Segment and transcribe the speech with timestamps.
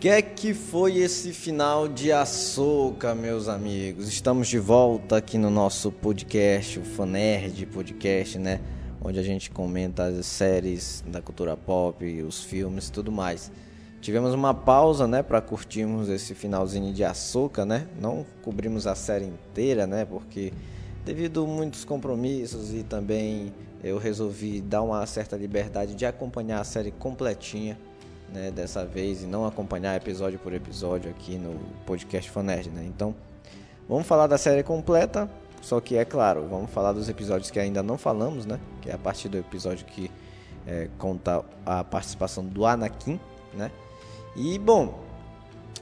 [0.00, 4.06] que é que foi esse final de açúcar, meus amigos?
[4.06, 8.60] Estamos de volta aqui no nosso podcast, o Fanerd Podcast, né?
[9.02, 13.50] Onde a gente comenta as séries da cultura pop, os filmes e tudo mais.
[14.00, 17.88] Tivemos uma pausa, né, para curtirmos esse finalzinho de açúcar, né?
[18.00, 20.04] Não cobrimos a série inteira, né?
[20.04, 20.52] Porque
[21.04, 23.52] devido a muitos compromissos e também
[23.82, 27.76] eu resolvi dar uma certa liberdade de acompanhar a série completinha
[28.32, 32.84] né, dessa vez e não acompanhar episódio por episódio aqui no podcast Fanerd, né?
[32.86, 33.14] Então,
[33.88, 35.28] vamos falar da série completa,
[35.62, 38.60] só que é claro, vamos falar dos episódios que ainda não falamos, né?
[38.80, 40.10] Que é a partir do episódio que
[40.66, 43.18] é, conta a participação do Anakin,
[43.54, 43.70] né?
[44.36, 45.00] E bom,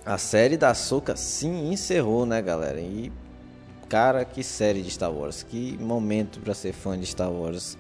[0.05, 2.81] a série da Soca sim encerrou, né, galera?
[2.81, 3.13] E
[3.89, 7.77] cara, que série de Star Wars, que momento para ser fã de Star Wars,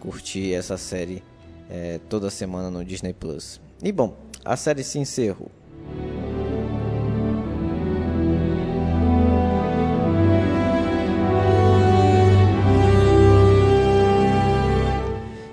[0.00, 1.22] curtir essa série
[1.70, 3.60] é, toda semana no Disney Plus.
[3.80, 5.50] E bom, a série se encerrou.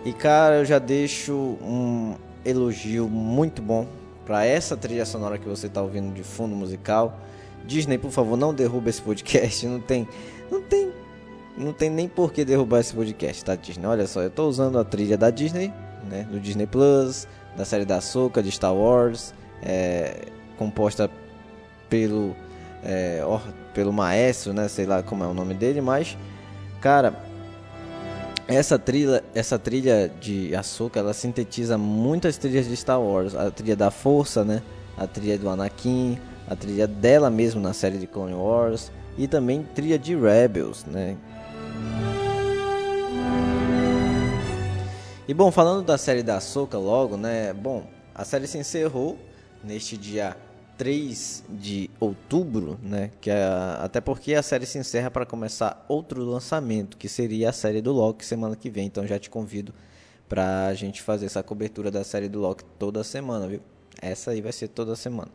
[0.04, 3.88] E cara, eu já deixo um elogio muito bom
[4.26, 7.20] para essa trilha sonora que você está ouvindo de fundo musical.
[7.68, 9.68] Disney, por favor, não derruba esse podcast.
[9.68, 10.08] Não tem,
[10.50, 10.92] não tem,
[11.56, 13.86] não tem nem por que derrubar esse podcast, tá Disney?
[13.86, 15.72] Olha só, eu estou usando a trilha da Disney,
[16.10, 20.26] né, do Disney Plus, da série da Soca, de Star Wars, é,
[20.58, 21.10] composta
[21.90, 22.36] pelo
[22.84, 23.42] é, or,
[23.74, 24.68] pelo maestro, né?
[24.68, 26.18] Sei lá como é o nome dele, mas
[26.82, 27.14] cara,
[28.48, 33.76] essa trilha, essa trilha de Ahsoka, ela sintetiza muitas trilhas de Star Wars, a trilha
[33.76, 34.62] da Força, né?
[34.98, 39.64] A trilha do Anakin, a trilha dela mesmo na série de Clone Wars e também
[39.74, 41.18] trilha de Rebels, né?
[45.28, 47.52] E bom, falando da série da Soca logo, né?
[47.52, 49.18] Bom, a série se encerrou
[49.64, 50.38] neste dia
[50.78, 53.10] 3 de outubro, né?
[53.20, 53.44] Que é,
[53.80, 57.92] até porque a série se encerra para começar outro lançamento, que seria a série do
[57.92, 58.86] Loki semana que vem.
[58.86, 59.74] Então já te convido
[60.30, 63.62] para a gente fazer essa cobertura da série do Loki toda semana, viu?
[64.00, 65.32] Essa aí vai ser toda semana.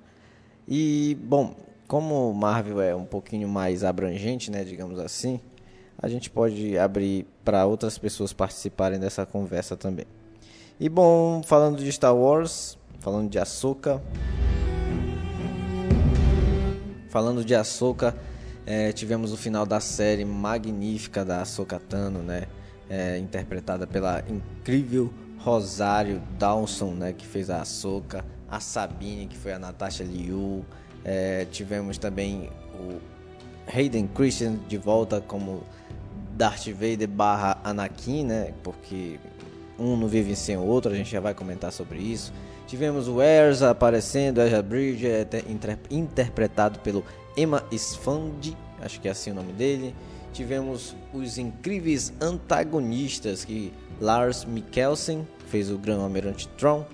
[0.69, 1.57] E bom,
[1.89, 5.41] como Marvel é um pouquinho mais abrangente, né, digamos assim,
[6.03, 10.07] a gente pode abrir para outras pessoas participarem dessa conversa também.
[10.79, 14.03] E bom, falando de Star Wars, falando de Ahsoka,
[17.11, 18.17] falando de Ahsoka,
[18.65, 22.45] é, tivemos o final da série magnífica da Ahsoka Tano, né?
[22.89, 27.13] É, interpretada pela incrível Rosário Dawson, né?
[27.13, 30.65] Que fez a Ahsoka, a Sabine, que foi a Natasha Liu.
[31.05, 33.01] É, tivemos também o
[33.67, 35.63] Hayden Christian de volta como
[36.37, 38.55] Darth Vader barra Anakin, né?
[38.63, 39.19] Porque
[39.79, 42.33] um não vive sem o outro, a gente já vai comentar sobre isso.
[42.67, 47.05] Tivemos o Erza aparecendo, Ezra Bridger, inter interpretado pelo
[47.37, 49.95] Emma Sfandi, acho que é assim o nome dele.
[50.33, 56.87] Tivemos os incríveis antagonistas que Lars Mikkelsen fez o Grão Almirante Tron.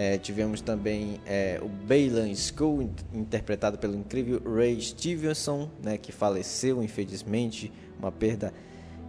[0.00, 6.80] É, tivemos também é, o Baylan Skull, interpretado pelo incrível Ray Stevenson, né, que faleceu
[6.84, 8.54] infelizmente, uma perda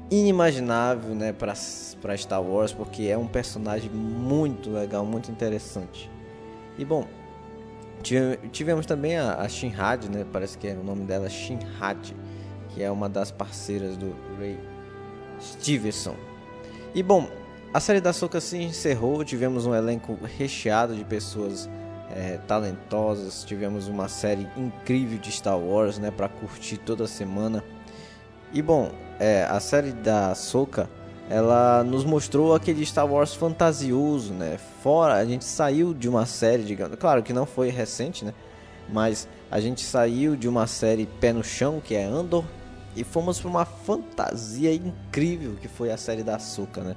[0.09, 1.53] inimaginável né, para
[2.17, 6.09] Star Wars, porque é um personagem muito legal, muito interessante.
[6.75, 7.05] E bom,
[8.51, 12.15] tivemos também a, a Shinhad, né, parece que é o nome dela Shinhad,
[12.69, 14.57] que é uma das parceiras do Ray
[15.39, 16.15] Stevenson.
[16.95, 17.29] E bom,
[17.73, 21.69] a série da Soca se encerrou, tivemos um elenco recheado de pessoas
[22.09, 27.63] é, talentosas, tivemos uma série incrível de Star Wars, né, para curtir toda semana.
[28.51, 30.89] E bom, é, a série da Soca,
[31.29, 34.57] ela nos mostrou aquele Star Wars fantasioso, né?
[34.81, 38.33] Fora, a gente saiu de uma série, digamos, claro que não foi recente, né?
[38.91, 42.43] Mas a gente saiu de uma série pé no chão, que é Andor,
[42.95, 46.95] e fomos para uma fantasia incrível que foi a série da Soca, né?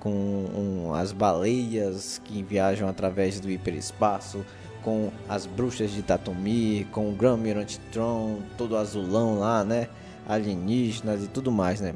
[0.00, 4.44] Com um, as baleias que viajam através do hiperespaço,
[4.82, 9.88] com as bruxas de Tatooine, com o Grand Mirante Tron, todo azulão lá, né?
[10.28, 11.94] alienígenas e tudo mais, né?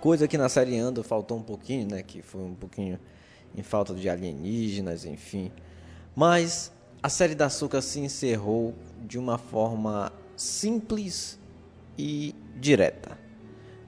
[0.00, 2.02] Coisa que na série Andor faltou um pouquinho, né?
[2.02, 2.98] Que foi um pouquinho
[3.56, 5.52] em falta de alienígenas, enfim.
[6.16, 6.72] Mas
[7.02, 8.74] a série da Açúcar se encerrou
[9.06, 11.38] de uma forma simples
[11.96, 13.16] e direta.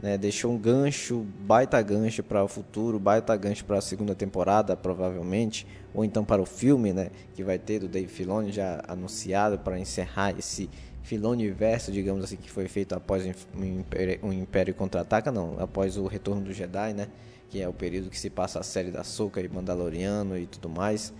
[0.02, 0.19] Né?
[0.19, 5.66] Deixou um gancho, baita gancho para o futuro, baita gancho para a segunda temporada, provavelmente,
[5.94, 7.10] ou então para o filme, né?
[7.34, 10.69] Que vai ter do Dave Filoni já anunciado para encerrar esse
[11.02, 16.42] filoniverso, digamos assim, que foi feito após o Império, Império Contra-Ataca, não, após o Retorno
[16.42, 17.08] do Jedi, né?
[17.49, 20.69] Que é o período que se passa a série da Soca e Mandaloriano e tudo
[20.69, 21.12] mais.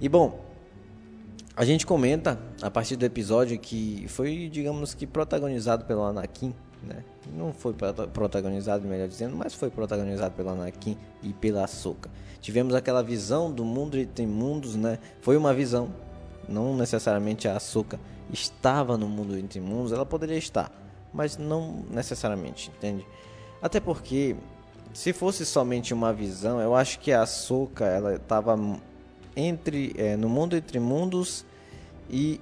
[0.00, 0.40] E bom,
[1.58, 6.54] A gente comenta a partir do episódio que foi, digamos que, protagonizado pelo Anakin,
[6.86, 7.02] né?
[7.34, 12.08] Não foi protagonizado, melhor dizendo, mas foi protagonizado pelo Anakin e pela Ahsoka.
[12.40, 14.98] Tivemos aquela visão do mundo entre mundos, né?
[15.20, 15.90] Foi uma visão,
[16.48, 17.98] não necessariamente a Ahsoka
[18.32, 20.70] estava no mundo entre mundos, ela poderia estar,
[21.12, 23.06] mas não necessariamente, entende?
[23.60, 24.36] Até porque
[24.92, 28.56] se fosse somente uma visão, eu acho que a Ahsoka ela estava
[29.36, 31.44] entre é, no mundo entre mundos
[32.08, 32.40] e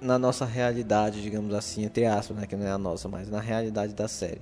[0.00, 3.40] na nossa realidade, digamos assim, entre aspas, né, que não é a nossa, mas na
[3.40, 4.40] realidade da série.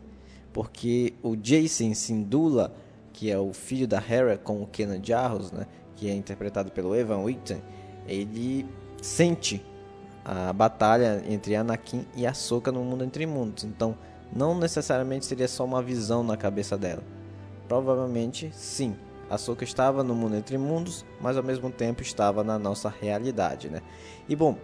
[0.52, 2.74] Porque o Jason Sindula,
[3.12, 5.66] que é o filho da Hera com o Kenan Jarros, né,
[5.96, 7.62] que é interpretado pelo Evan Whitten,
[8.06, 8.66] ele
[9.00, 9.64] sente
[10.24, 13.64] a batalha entre Anakin e Ahsoka no mundo entre mundos.
[13.64, 13.96] Então,
[14.34, 17.02] não necessariamente seria só uma visão na cabeça dela.
[17.68, 18.96] Provavelmente, sim,
[19.30, 23.80] Ahsoka estava no mundo entre mundos, mas ao mesmo tempo estava na nossa realidade, né?
[24.28, 24.56] E bom,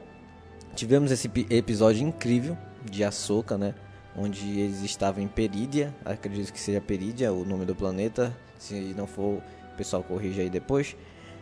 [0.74, 3.74] tivemos esse episódio incrível de Ahsoka, né?
[4.16, 9.06] Onde eles estavam em Perídia, acredito que seja Perídia o nome do planeta, se não
[9.06, 9.38] for,
[9.72, 10.96] o pessoal corrige aí depois.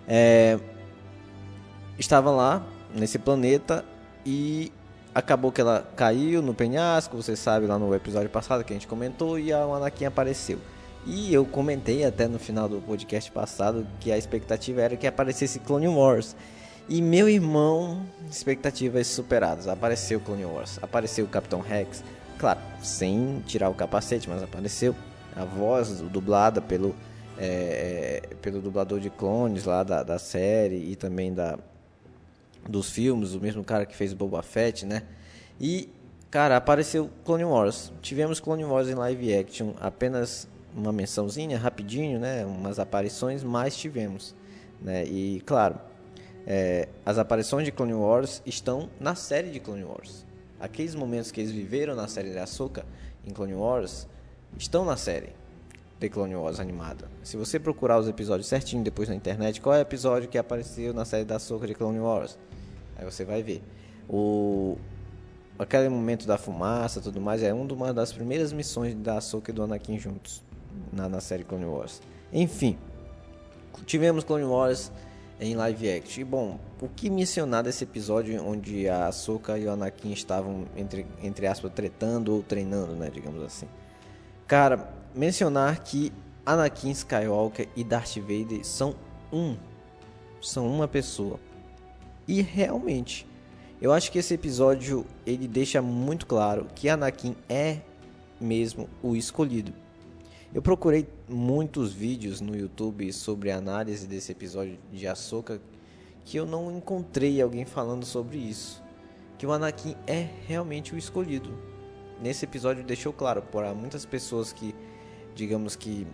[0.06, 0.58] É...
[1.98, 2.64] Estava lá,
[2.94, 3.84] nesse planeta,
[4.24, 4.70] e
[5.14, 8.86] acabou que ela caiu no penhasco, você sabe lá no episódio passado que a gente
[8.86, 10.58] comentou, e a Anakin apareceu.
[11.06, 15.58] E eu comentei até no final do podcast passado que a expectativa era que aparecesse
[15.60, 16.36] Clone Wars.
[16.88, 19.68] E meu irmão, expectativas superadas.
[19.68, 22.02] Apareceu Clone Wars, apareceu o Capitão Rex.
[22.38, 24.94] Claro, sem tirar o capacete, mas apareceu
[25.36, 26.94] a voz dublada pelo,
[27.36, 31.58] é, pelo dublador de clones lá da, da série e também da,
[32.66, 35.02] dos filmes, o mesmo cara que fez Boba Fett, né?
[35.60, 35.90] E,
[36.30, 37.92] cara, apareceu Clone Wars.
[38.00, 42.46] Tivemos Clone Wars em live action apenas uma mençãozinha rapidinho, né?
[42.46, 44.34] Umas aparições, mas tivemos,
[44.80, 45.04] né?
[45.04, 45.78] E claro,
[46.50, 50.24] é, as aparições de Clone Wars estão na série de Clone Wars.
[50.58, 52.86] Aqueles momentos que eles viveram na série de Ahsoka
[53.26, 54.08] em Clone Wars
[54.56, 55.28] estão na série
[56.00, 57.10] de Clone Wars animada.
[57.22, 60.94] Se você procurar os episódios certinho depois na internet, qual é o episódio que apareceu
[60.94, 62.38] na série da Ahsoka de Clone Wars?
[62.96, 63.62] Aí você vai ver.
[64.08, 64.78] O
[65.58, 69.62] aquele momento da fumaça, tudo mais, é uma das primeiras missões da Ahsoka e do
[69.62, 70.42] Anakin juntos
[70.90, 72.00] na, na série Clone Wars.
[72.32, 72.78] Enfim,
[73.84, 74.90] tivemos Clone Wars
[75.40, 76.20] em live action.
[76.20, 81.06] E bom, o que mencionar desse episódio onde a Ahsoka e o Anakin estavam, entre,
[81.22, 83.66] entre aspas, tretando ou treinando, né, digamos assim.
[84.46, 86.12] Cara, mencionar que
[86.44, 88.94] Anakin Skywalker e Darth Vader são
[89.32, 89.56] um,
[90.40, 91.38] são uma pessoa.
[92.26, 93.26] E realmente,
[93.80, 97.78] eu acho que esse episódio ele deixa muito claro que Anakin é
[98.40, 99.72] mesmo o escolhido.
[100.54, 105.60] Eu procurei muitos vídeos no YouTube sobre a análise desse episódio de Ahsoka
[106.24, 108.82] que eu não encontrei alguém falando sobre isso.
[109.36, 111.50] Que o Anakin é realmente o escolhido.
[112.22, 114.74] Nesse episódio deixou claro para muitas pessoas que,
[115.34, 116.06] digamos que,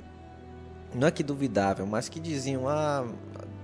[0.93, 3.07] não é que duvidavam, mas que diziam: ah,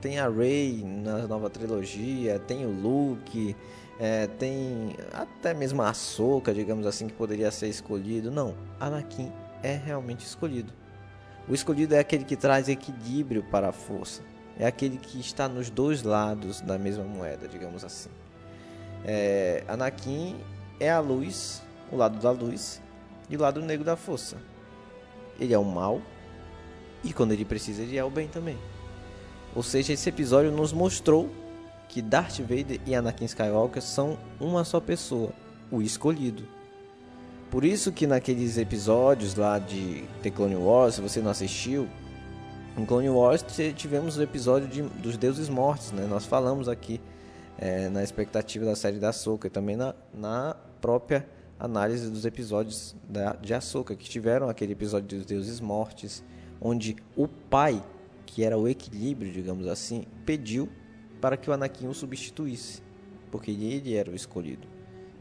[0.00, 3.56] tem a Rey na nova trilogia, tem o Luke,
[3.98, 8.30] é, tem até mesmo a Ahsoka, digamos assim, que poderia ser escolhido.
[8.30, 9.30] Não, Anakin
[9.62, 10.72] é realmente escolhido.
[11.48, 14.22] O escolhido é aquele que traz equilíbrio para a força.
[14.58, 18.10] É aquele que está nos dois lados da mesma moeda, digamos assim.
[19.04, 20.36] É, Anakin
[20.78, 22.80] é a luz, o lado da luz,
[23.28, 24.36] e o lado negro da força.
[25.38, 26.02] Ele é o mal,
[27.02, 28.58] e quando ele precisa, ele é o bem também.
[29.54, 31.30] Ou seja, esse episódio nos mostrou
[31.88, 35.32] que Darth Vader e Anakin Skywalker são uma só pessoa,
[35.70, 36.44] o escolhido.
[37.50, 41.88] Por isso que naqueles episódios lá de The Clone Wars, se você não assistiu,
[42.78, 46.06] em Clone Wars tivemos o episódio de, dos deuses mortos, né?
[46.06, 47.00] Nós falamos aqui
[47.58, 51.28] é, na expectativa da série da Ahsoka e também na, na própria
[51.58, 56.22] análise dos episódios da, de Ahsoka, que tiveram aquele episódio dos deuses mortos,
[56.60, 57.82] onde o pai,
[58.26, 60.68] que era o equilíbrio, digamos assim, pediu
[61.20, 62.80] para que o Anakin o substituísse,
[63.28, 64.69] porque ele era o escolhido.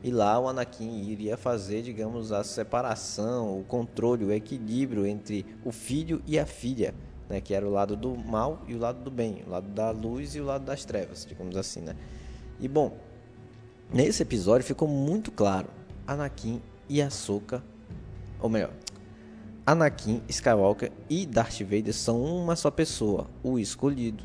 [0.03, 5.71] E lá o Anakin iria fazer, digamos, a separação, o controle, o equilíbrio entre o
[5.71, 6.93] filho e a filha,
[7.27, 7.41] né?
[7.41, 10.35] Que era o lado do mal e o lado do bem, o lado da luz
[10.35, 11.95] e o lado das trevas, digamos assim, né?
[12.61, 12.97] E bom,
[13.93, 15.67] nesse episódio ficou muito claro,
[16.07, 17.61] Anakin e Ahsoka,
[18.39, 18.71] ou melhor,
[19.65, 24.23] Anakin, Skywalker e Darth Vader são uma só pessoa, o escolhido.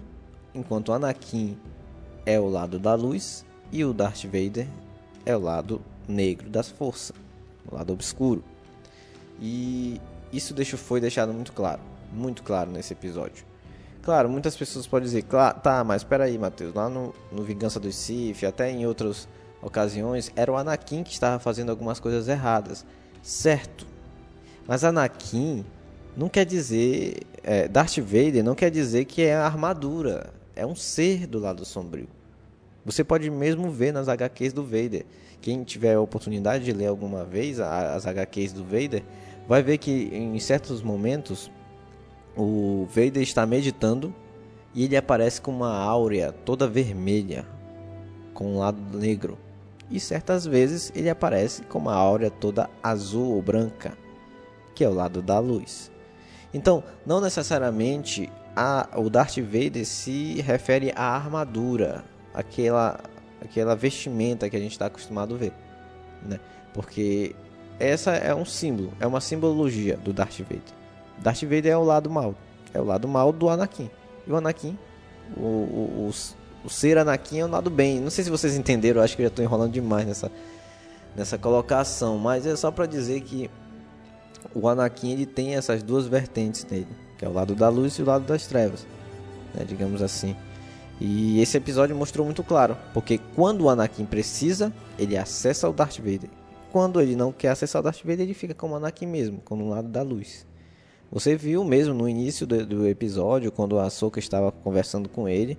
[0.54, 1.59] Enquanto Anakin
[2.25, 4.66] é o lado da luz e o Darth Vader
[5.25, 7.16] é o lado negro das forças,
[7.71, 8.43] o lado obscuro.
[9.40, 10.00] E
[10.33, 11.81] isso deixou, foi deixado muito claro,
[12.12, 13.45] muito claro nesse episódio.
[14.02, 17.81] Claro, muitas pessoas podem dizer, claro, tá, mas espera aí, Matheus, lá no, no Vingança
[17.81, 19.26] dos Sith, até em outras
[19.62, 22.85] ocasiões, era o Anakin que estava fazendo algumas coisas erradas.
[23.23, 23.87] Certo.
[24.66, 25.64] Mas Anakin
[26.16, 27.23] não quer dizer.
[27.43, 30.33] É, Darth Vader não quer dizer que é a armadura.
[30.54, 32.09] É um ser do lado sombrio.
[32.85, 35.07] Você pode mesmo ver nas HQs do Vader.
[35.41, 39.03] Quem tiver a oportunidade de ler alguma vez as HQs do Vader,
[39.49, 41.50] vai ver que em certos momentos
[42.37, 44.14] o Vader está meditando
[44.75, 47.47] e ele aparece com uma áurea toda vermelha,
[48.33, 49.38] com um lado negro.
[49.91, 53.97] E certas vezes ele aparece com uma áurea toda azul ou branca,
[54.75, 55.91] que é o lado da luz.
[56.53, 62.99] Então, não necessariamente a, o Darth Vader se refere à armadura, aquela,
[63.41, 65.53] aquela vestimenta que a gente está acostumado a ver,
[66.23, 66.41] né?
[66.75, 67.35] Porque
[67.79, 70.61] essa é um símbolo, é uma simbologia do Darth Vader.
[71.19, 72.35] Darth Vader é o lado mal,
[72.73, 73.88] é o lado mal do Anakin.
[74.26, 74.76] E o Anakin,
[75.37, 76.11] o, o, o,
[76.64, 78.00] o ser Anakin é o lado bem.
[78.00, 80.31] Não sei se vocês entenderam, acho que eu já estou enrolando demais nessa,
[81.14, 83.49] nessa colocação, mas é só para dizer que
[84.53, 88.03] o Anakin ele tem essas duas vertentes nele, que é o lado da luz e
[88.03, 88.87] o lado das trevas,
[89.55, 90.37] né, digamos assim.
[91.00, 95.98] E esse episódio mostrou muito claro, porque quando o Anakin precisa, ele acessa o Darth
[95.98, 96.30] Vader.
[96.70, 99.64] Quando ele não quer acessar o Darth Vader, ele fica como o Anakin mesmo, como
[99.64, 100.46] o lado da luz.
[101.10, 105.58] Você viu mesmo no início do, do episódio, quando a Ahsoka estava conversando com ele,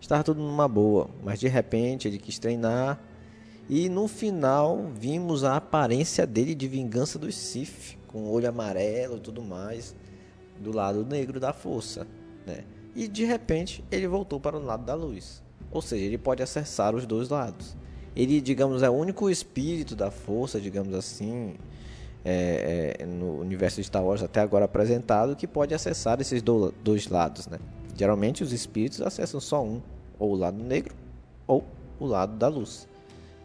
[0.00, 3.00] estava tudo numa boa, mas de repente ele quis treinar
[3.68, 9.20] e no final vimos a aparência dele de vingança dos Sith, com olho amarelo e
[9.20, 9.94] tudo mais,
[10.58, 12.06] do lado negro da força,
[12.46, 12.64] né?
[12.94, 15.42] E de repente ele voltou para o lado da luz.
[15.70, 17.76] Ou seja, ele pode acessar os dois lados.
[18.14, 21.54] Ele, digamos, é o único espírito da força, digamos assim,
[22.24, 26.72] é, é, no universo de Star Wars até agora apresentado, que pode acessar esses do,
[26.84, 27.58] dois lados, né?
[27.96, 29.80] Geralmente os espíritos acessam só um,
[30.18, 30.94] ou o lado negro,
[31.46, 31.64] ou
[31.98, 32.88] o lado da luz.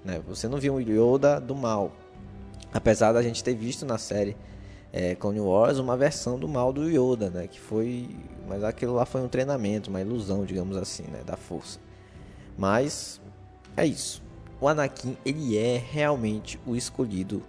[0.03, 0.21] Né?
[0.27, 1.91] Você não viu o Yoda do mal.
[2.73, 4.35] Apesar da gente ter visto na série
[4.97, 7.45] é, Clone Wars uma versão do mal do Yoda, né?
[7.47, 8.09] Que foi,
[8.47, 11.21] mas aquilo lá foi um treinamento, uma ilusão, digamos assim, né?
[11.23, 11.79] Da força.
[12.57, 13.21] Mas
[13.75, 14.23] é isso.
[14.59, 17.43] O Anakin ele é realmente o escolhido.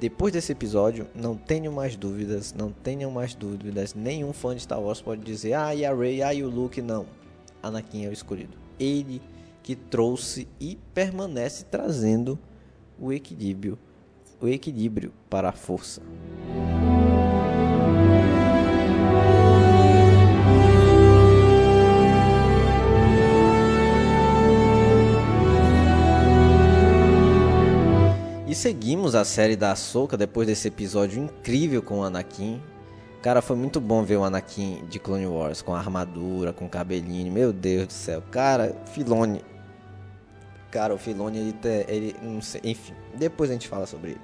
[0.00, 3.92] Depois desse episódio, não tenho mais dúvidas, não tenham mais dúvidas.
[3.92, 6.80] Nenhum fã de Star Wars pode dizer, ah, e a Rey, ah, e o Luke,
[6.80, 7.04] não.
[7.62, 8.56] Anakin é o escolhido.
[8.80, 9.20] Ele
[9.62, 12.38] que trouxe e permanece trazendo
[12.98, 13.78] o equilíbrio,
[14.40, 16.00] o equilíbrio para a força.
[28.54, 32.62] Seguimos a série da Ahsoka depois desse episódio incrível com o Anakin.
[33.22, 36.68] Cara, foi muito bom ver o Anakin de Clone Wars com a armadura, com o
[36.68, 37.32] cabelinho.
[37.32, 38.22] Meu Deus do céu.
[38.30, 39.42] Cara, Filone,
[40.74, 41.54] Cara, o Filoni, ele,
[41.86, 44.20] ele não sei, enfim, depois a gente fala sobre ele.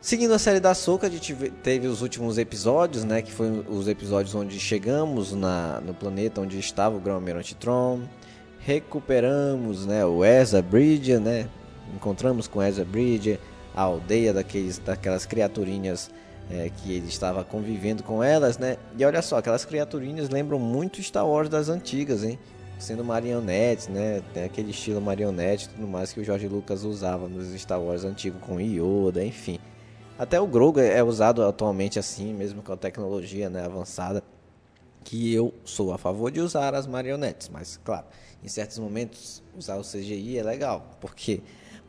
[0.00, 3.88] Seguindo a série da Soca, a gente teve os últimos episódios, né, que foram os
[3.88, 8.02] episódios onde chegamos na, no planeta onde estava o Grão-Almirante Tron,
[8.60, 11.48] recuperamos, né, o Ezra Bridger, né,
[11.94, 13.38] encontramos com Ezra Bridger,
[13.74, 16.10] a aldeia daqueles, daquelas criaturinhas
[16.50, 21.02] é, que ele estava convivendo com elas, né, e olha só, aquelas criaturinhas lembram muito
[21.02, 22.38] Star Wars das antigas, hein,
[22.82, 24.22] sendo marionetes, né?
[24.34, 28.04] Tem aquele estilo marionete e tudo mais que o George Lucas usava nos Star Wars
[28.04, 29.58] antigos com Yoda, enfim.
[30.18, 34.22] Até o Grogu é usado atualmente assim, mesmo com a tecnologia né, avançada,
[35.04, 38.06] que eu sou a favor de usar as marionetes, mas claro,
[38.42, 41.40] em certos momentos usar o CGI é legal, porque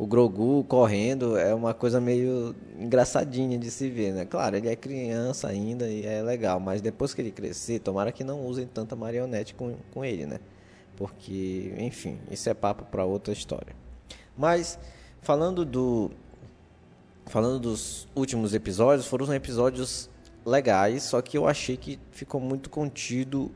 [0.04, 4.26] o Grogu correndo é uma coisa meio engraçadinha de se ver, né?
[4.26, 8.24] Claro, ele é criança ainda e é legal, mas depois que ele crescer, tomara que
[8.24, 10.40] não usem tanta marionete com, com ele, né?
[10.96, 13.76] porque, enfim, isso é papo para outra história.
[14.38, 14.80] Mas
[15.22, 16.12] falando do
[17.26, 20.10] falando dos últimos episódios, foram episódios
[20.46, 23.50] legais, só que eu achei que ficou muito contido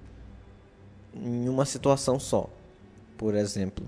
[1.13, 2.49] em uma situação só.
[3.17, 3.85] Por exemplo,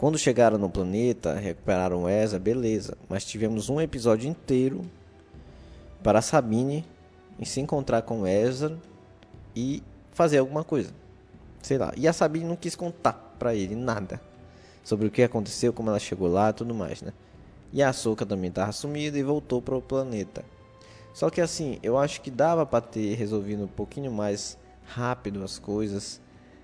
[0.00, 4.80] quando chegaram no planeta, recuperaram Esa, beleza, mas tivemos um episódio inteiro
[6.02, 6.86] para Sabine
[7.44, 8.78] se encontrar com Ezra
[9.54, 9.82] e
[10.14, 10.90] fazer alguma coisa.
[11.60, 11.92] Sei lá.
[11.98, 14.18] E a Sabine não quis contar pra ele nada.
[14.82, 17.12] Sobre o que aconteceu, como ela chegou lá tudo mais, né?
[17.70, 20.42] E a Soka também tava sumida e voltou pro planeta.
[21.12, 25.58] Só que assim, eu acho que dava para ter resolvido um pouquinho mais rápido as
[25.58, 26.22] coisas.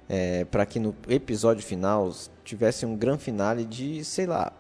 [0.09, 2.13] É, para que no episódio final
[2.45, 4.53] tivesse um grande finale de, sei lá,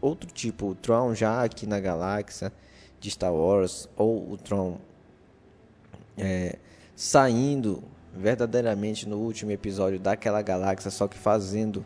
[0.00, 0.68] outro tipo.
[0.68, 2.52] O Tron já aqui na galáxia
[3.00, 3.88] de Star Wars.
[3.96, 4.78] Ou o Tron
[6.16, 6.58] é,
[6.94, 11.84] saindo verdadeiramente no último episódio daquela galáxia, só que fazendo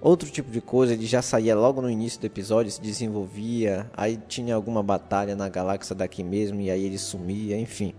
[0.00, 0.94] outro tipo de coisa.
[0.94, 5.48] Ele já saía logo no início do episódio, se desenvolvia, aí tinha alguma batalha na
[5.48, 7.94] galáxia daqui mesmo e aí ele sumia, enfim.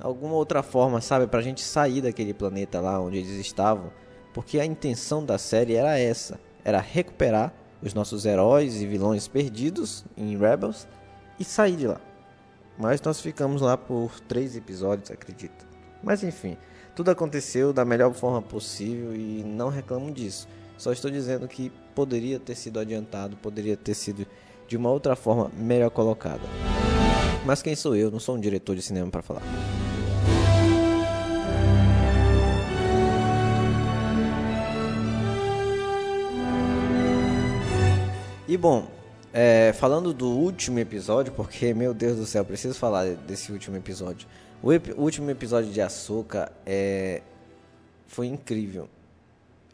[0.00, 3.90] Alguma outra forma, sabe, pra gente sair daquele planeta lá onde eles estavam,
[4.34, 10.04] porque a intenção da série era essa, era recuperar os nossos heróis e vilões perdidos
[10.16, 10.86] em Rebels
[11.38, 12.00] e sair de lá.
[12.78, 15.66] Mas nós ficamos lá por três episódios, acredito.
[16.02, 16.58] Mas enfim,
[16.94, 20.46] tudo aconteceu da melhor forma possível e não reclamo disso.
[20.76, 24.26] Só estou dizendo que poderia ter sido adiantado, poderia ter sido
[24.68, 26.42] de uma outra forma melhor colocada.
[27.46, 28.10] Mas quem sou eu?
[28.10, 29.42] Não sou um diretor de cinema para falar.
[38.48, 38.88] E bom,
[39.32, 44.28] é, falando do último episódio, porque meu Deus do céu, preciso falar desse último episódio.
[44.62, 47.22] O, ep último episódio de Açúcar é,
[48.06, 48.88] foi incrível.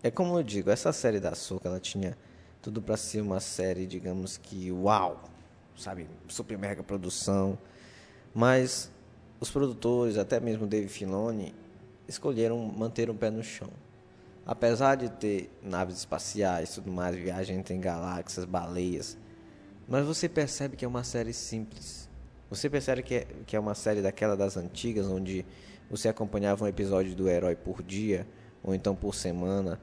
[0.02, 2.16] É como eu digo, essa série da Açúcar, ela tinha
[2.62, 5.22] tudo para ser uma série, digamos que uau,
[5.76, 7.58] sabe, super mega produção,
[8.34, 8.90] mas
[9.38, 11.54] os produtores, até mesmo Dave Filoni,
[12.08, 13.68] escolheram manter o pé no chão.
[14.44, 19.16] Apesar de ter naves espaciais, tudo mais, viagem entre galáxias, baleias,
[19.88, 22.08] mas você percebe que é uma série simples.
[22.50, 25.44] Você percebe que é, que é uma série daquela das antigas, onde
[25.88, 28.26] você acompanhava um episódio do herói por dia,
[28.62, 29.80] ou então por semana,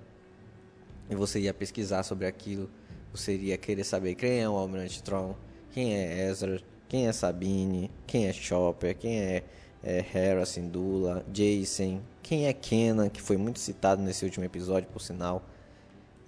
[1.09, 2.69] e você ia pesquisar sobre aquilo,
[3.11, 5.35] você iria querer saber quem é o Almirante Tron,
[5.71, 9.43] quem é Ezra, quem é Sabine, quem é Chopper, quem é,
[9.83, 15.01] é Hera Syndulla, Jason, quem é Kenan, que foi muito citado nesse último episódio, por
[15.01, 15.41] sinal.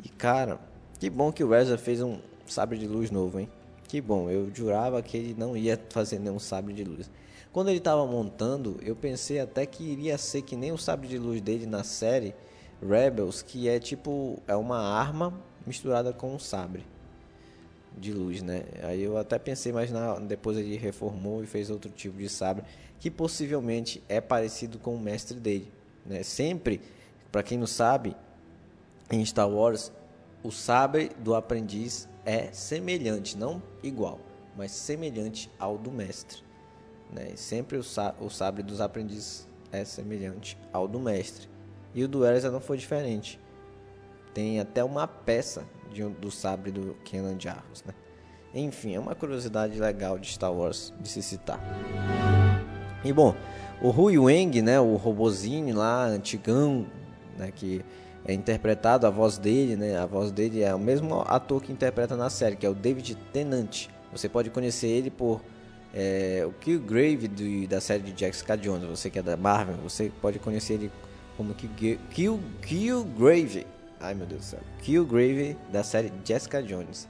[0.03, 0.59] E cara,
[0.99, 3.49] que bom que o Ezra fez um sabre de luz novo, hein?
[3.87, 7.09] Que bom, eu jurava que ele não ia fazer nenhum sabre de luz.
[7.51, 11.17] Quando ele estava montando, eu pensei até que iria ser que nem o sabre de
[11.17, 12.33] luz dele na série,
[12.81, 15.33] Rebels, que é tipo é uma arma
[15.65, 16.85] misturada com um sabre
[17.97, 18.63] de luz, né?
[18.83, 22.63] Aí eu até pensei, mas na, depois ele reformou e fez outro tipo de sabre
[22.99, 25.71] que possivelmente é parecido com o mestre dele,
[26.05, 26.23] né?
[26.23, 26.81] Sempre,
[27.31, 28.15] para quem não sabe,
[29.11, 29.91] em Star Wars
[30.43, 34.19] o sabre do aprendiz é semelhante, não igual,
[34.55, 36.41] mas semelhante ao do mestre.
[37.11, 37.33] Né?
[37.35, 37.83] Sempre o,
[38.19, 41.47] o sabre dos aprendizes é semelhante ao do mestre.
[41.93, 43.39] E o do Elsa não foi diferente.
[44.33, 47.93] Tem até uma peça de, do sabre do Kenan Jarrus, né?
[48.53, 51.59] Enfim, é uma curiosidade legal de Star Wars de se citar.
[53.03, 53.35] E bom,
[53.81, 56.85] o Hui Wang, né, o robozinho lá, antigão,
[57.37, 57.83] né, que
[58.25, 62.15] é interpretado, a voz dele, né, a voz dele é o mesmo ator que interpreta
[62.15, 63.87] na série, que é o David Tennant.
[64.11, 65.41] Você pode conhecer ele por
[65.93, 70.11] é, o Killgrave do, da série de Jessica Jones, você que é da Marvel, você
[70.21, 70.91] pode conhecer ele
[71.35, 73.65] como Kill, Kill, Killgrave.
[74.01, 74.59] Ai meu Deus do céu.
[74.81, 77.07] Killgrave da série Jessica Jones.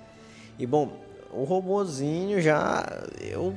[0.60, 0.94] E bom,
[1.32, 2.86] o robozinho já
[3.22, 3.54] eu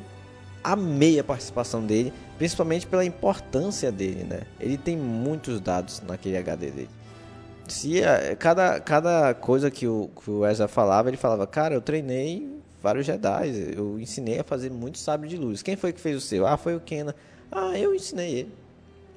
[0.62, 4.42] amei a participação dele, principalmente pela importância dele, né?
[4.58, 6.90] Ele tem muitos dados naquele HD dele.
[7.68, 11.80] Se a, cada, cada coisa que o, que o Ezra falava, ele falava, cara, eu
[11.80, 12.48] treinei
[12.82, 15.62] vários Jedi, eu ensinei a fazer muito sabre de luz.
[15.62, 16.46] Quem foi que fez o seu?
[16.46, 17.14] Ah, foi o Kenan.
[17.50, 18.52] Ah, eu ensinei ele.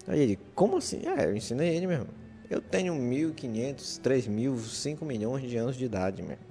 [0.08, 1.02] Aí ele, como assim?
[1.06, 2.08] É, eu ensinei ele mesmo.
[2.50, 6.44] Eu tenho 1.500, 3.000, 5 milhões de anos de idade mesmo.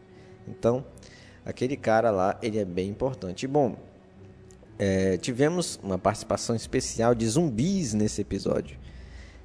[0.47, 0.85] Então,
[1.45, 3.47] aquele cara lá, ele é bem importante.
[3.47, 3.77] bom,
[4.79, 8.79] é, tivemos uma participação especial de zumbis nesse episódio.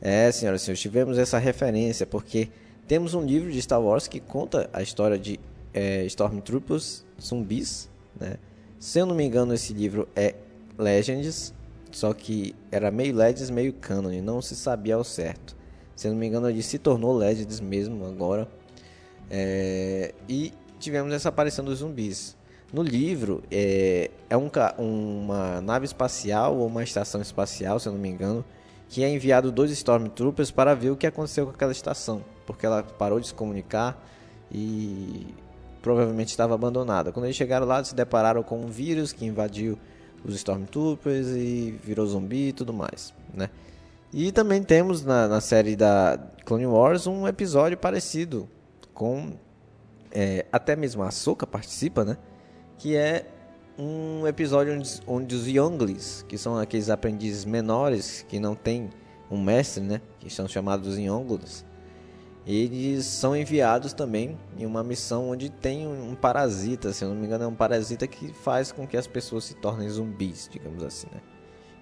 [0.02, 2.50] É, senhoras e senhores, tivemos essa referência porque
[2.88, 5.40] temos um livro de Star Wars que conta a história de
[5.74, 8.36] é, Stormtroopers zumbis, né?
[8.80, 10.34] Se eu não me engano, esse livro é
[10.78, 11.54] Legends,
[11.92, 15.56] só que era meio Legends, meio Canon, e não se sabia ao certo.
[15.96, 18.48] Se não me engano, ele se tornou Legends mesmo agora.
[19.30, 22.36] É, e tivemos essa aparição dos zumbis.
[22.74, 24.50] No livro, é, é um,
[24.80, 28.46] uma nave espacial ou uma estação espacial, se não me engano,
[28.88, 32.82] que é enviado dois Stormtroopers para ver o que aconteceu com aquela estação, porque ela
[32.82, 34.02] parou de se comunicar
[34.52, 35.28] e
[35.82, 37.12] provavelmente estava abandonada.
[37.12, 39.78] Quando eles chegaram lá, se depararam com um vírus que invadiu
[40.24, 43.50] os Stormtroopers e virou zumbi e tudo mais, né?
[44.14, 48.48] E também temos na, na série da Clone Wars um episódio parecido
[48.94, 49.34] com
[50.12, 52.18] é, até mesmo a Soka participa, né?
[52.78, 53.26] Que é
[53.80, 58.90] um episódio onde, onde os Younglings, que são aqueles aprendizes menores que não têm
[59.30, 60.02] um mestre, né?
[60.20, 61.66] Que são chamados Younglings,
[62.46, 67.28] eles são enviados também em uma missão onde tem um parasita, se eu não me
[67.28, 71.08] engano, é um parasita que faz com que as pessoas se tornem zumbis, digamos assim,
[71.14, 71.22] né?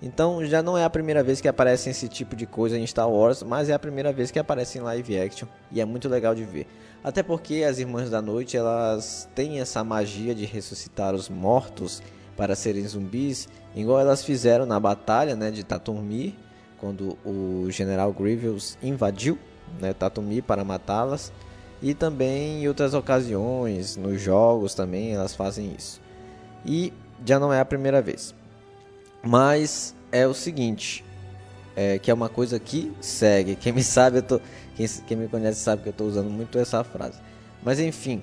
[0.01, 3.09] Então já não é a primeira vez que aparece esse tipo de coisa em Star
[3.09, 6.33] Wars, mas é a primeira vez que aparece em live action e é muito legal
[6.33, 6.67] de ver.
[7.03, 12.01] Até porque as Irmãs da Noite elas têm essa magia de ressuscitar os mortos
[12.37, 16.33] para serem zumbis, igual elas fizeram na batalha né, de Tatumir,
[16.79, 19.37] quando o General Grievous invadiu
[19.81, 21.33] né, Tatumir para matá-las.
[21.81, 26.01] E também em outras ocasiões, nos jogos também elas fazem isso.
[26.65, 26.93] E
[27.25, 28.35] já não é a primeira vez.
[29.23, 31.03] Mas é o seguinte,
[31.75, 33.55] é, que é uma coisa que segue.
[33.55, 34.39] Quem me sabe, tô,
[34.75, 37.19] quem, quem me conhece sabe que eu estou usando muito essa frase.
[37.63, 38.21] Mas enfim,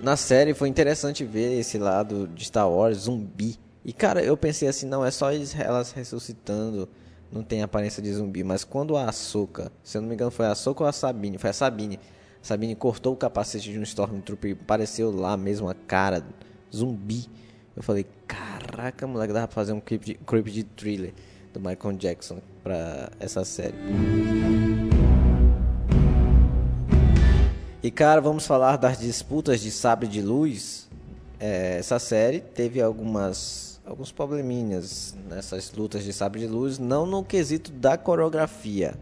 [0.00, 3.56] na série foi interessante ver esse lado de Star Wars zumbi.
[3.84, 6.88] E cara, eu pensei assim, não é só elas ressuscitando,
[7.32, 10.46] não tem aparência de zumbi, mas quando a Ahsoka, se eu não me engano foi
[10.46, 11.98] a Ahsoka ou a Sabine, foi a Sabine.
[12.40, 16.24] Sabine cortou o capacete de um Stormtrooper e pareceu lá mesmo a cara
[16.74, 17.28] zumbi.
[17.78, 21.14] Eu falei, caraca, moleque, dava pra fazer um clipe de, de thriller
[21.54, 23.76] do Michael Jackson pra essa série.
[27.80, 30.88] E cara, vamos falar das disputas de sabre de luz.
[31.38, 37.22] É, essa série teve algumas alguns probleminhas nessas lutas de sabre de luz, não no
[37.22, 38.96] quesito da coreografia,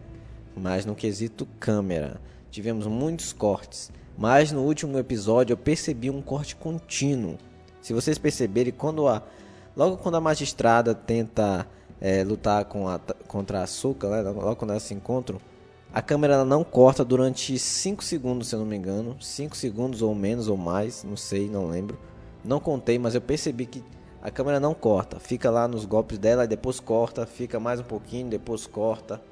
[0.55, 2.21] mas no quesito câmera.
[2.51, 7.39] Tivemos muitos cortes, mas no último episódio eu percebi um corte contínuo
[7.87, 9.23] se vocês perceberem, quando a,
[9.77, 11.65] logo quando a magistrada tenta
[12.01, 15.41] é, lutar com a, contra a açúcar, né, logo quando elas se encontram,
[15.95, 19.17] a câmera não corta durante 5 segundos, se eu não me engano.
[19.21, 21.97] 5 segundos ou menos ou mais, não sei, não lembro.
[22.45, 23.85] Não contei, mas eu percebi que
[24.21, 25.21] a câmera não corta.
[25.21, 29.23] Fica lá nos golpes dela e depois corta, fica mais um pouquinho, depois corta.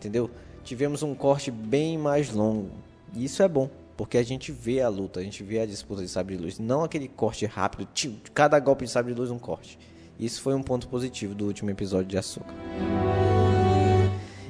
[0.00, 0.28] Entendeu?
[0.64, 2.70] Tivemos um corte bem mais longo.
[3.14, 3.70] E isso é bom.
[4.00, 6.58] Porque a gente vê a luta, a gente vê a disputa de sabre de luz,
[6.58, 9.78] não aquele corte rápido, tio, cada golpe de sabre de luz um corte.
[10.18, 12.54] Isso foi um ponto positivo do último episódio de Açúcar.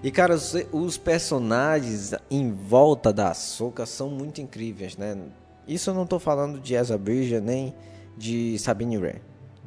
[0.05, 5.19] E cara, os, os personagens em volta da Açúcar são muito incríveis, né?
[5.67, 7.75] Isso eu não estou falando de Ezra Bridger nem
[8.17, 9.17] de Sabine Wren.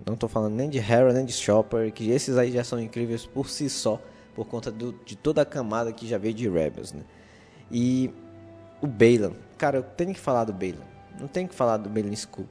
[0.06, 3.26] Não estou falando nem de Hera nem de Chopper, que esses aí já são incríveis
[3.26, 4.02] por si só,
[4.34, 7.04] por conta do, de toda a camada que já veio de Rebels, né?
[7.70, 8.10] E
[8.82, 9.34] o Balan.
[9.64, 10.86] Cara, eu tenho que falar do Balan.
[11.18, 12.50] Não tenho que falar do Balan Skull.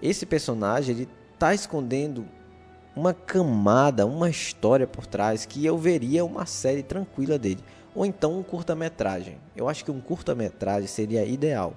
[0.00, 2.24] Esse personagem, ele tá escondendo
[2.94, 7.58] uma camada, uma história por trás que eu veria uma série tranquila dele.
[7.92, 9.36] Ou então um curta-metragem.
[9.56, 11.74] Eu acho que um curta-metragem seria ideal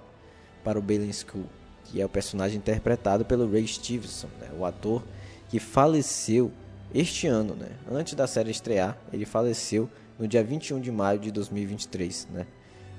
[0.63, 1.49] para o Balan Skull,
[1.85, 4.49] que é o personagem interpretado pelo Ray Stevenson, né?
[4.59, 5.03] o ator
[5.49, 6.51] que faleceu
[6.93, 7.69] este ano, né?
[7.91, 12.45] Antes da série estrear, ele faleceu no dia 21 de maio de 2023, né?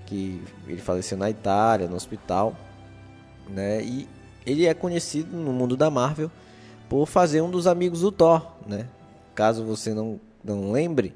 [0.08, 2.56] Que ele faleceu na Itália, no hospital,
[3.46, 3.82] né?
[3.82, 4.08] E
[4.46, 6.30] ele é conhecido no mundo da Marvel
[6.88, 8.88] por fazer um dos amigos do Thor, né?
[9.34, 11.14] Caso você não, não lembre,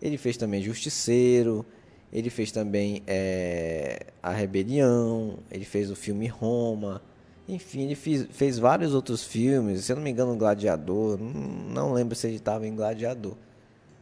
[0.00, 1.64] ele fez também Justiceiro,
[2.12, 7.00] ele fez também é, A Rebelião, ele fez o filme Roma,
[7.48, 12.16] enfim, ele fez, fez vários outros filmes, se eu não me engano, Gladiador, não, lembro
[12.16, 13.36] se ele estava em Gladiador.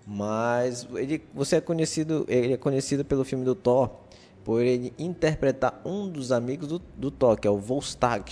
[0.07, 3.91] Mas ele, você é conhecido, ele é conhecido pelo filme do Thor,
[4.45, 8.31] por ele interpretar um dos amigos do, do Thor, que é o Volstagg,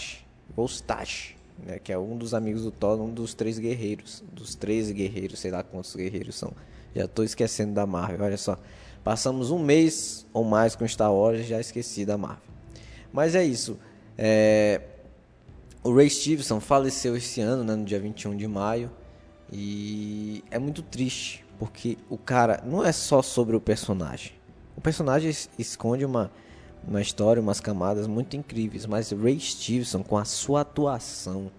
[0.55, 4.91] Volstagg, né, que é um dos amigos do Thor, um dos três guerreiros, dos três
[4.91, 6.53] guerreiros, sei lá quantos guerreiros são.
[6.95, 8.59] Já estou esquecendo da Marvel, olha só.
[9.05, 12.43] Passamos um mês ou mais com Star Wars já esqueci da Marvel.
[13.13, 13.79] Mas é isso.
[14.17, 14.81] É...
[15.83, 18.91] O Ray Stevenson faleceu esse ano, né, no dia 21 de maio.
[19.51, 24.38] E é muito triste, porque o cara não é só sobre o personagem.
[24.79, 26.31] O personagem esconde uma,
[26.87, 31.51] uma história, umas camadas muito incríveis, mas Ray Stevenson com a sua atuação,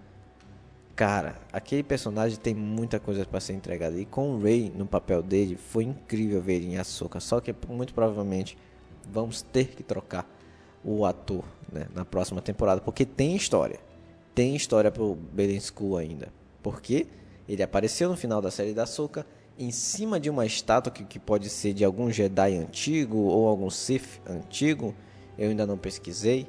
[0.96, 4.00] cara, aquele personagem tem muita coisa para ser entregada.
[4.00, 7.92] E com o Ray no papel dele foi incrível ver em Ahsoka, só que muito
[7.92, 8.56] provavelmente
[9.12, 10.26] vamos ter que trocar
[10.82, 13.80] o ator né, na próxima temporada, porque tem história,
[14.34, 17.06] tem história pro Belen School ainda, porque
[17.46, 19.26] ele apareceu no final da série da Ahsoka
[19.60, 23.68] em cima de uma estátua que, que pode ser de algum Jedi antigo ou algum
[23.68, 24.94] Sith antigo.
[25.36, 26.48] Eu ainda não pesquisei,